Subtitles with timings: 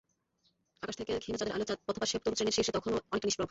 [0.83, 3.49] আকাশ থেকে ক্ষীণ চাঁদের আলো পথপাশে তরু শ্রেণির শীর্ষে তখনও অনেকটা নিষ্প্রভ।